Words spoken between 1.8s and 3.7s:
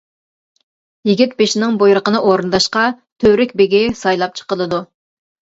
بۇيرۇقىنى ئورۇنداشقا تۈۋرۈك